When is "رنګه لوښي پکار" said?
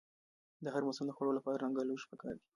1.63-2.33